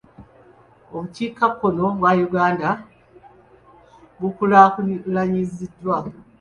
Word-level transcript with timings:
Obukiika 0.95 1.45
kkono 1.51 1.85
bwa 1.97 2.11
Uganda 2.27 2.67
bukulaakulanyiziddwa. 4.19 5.95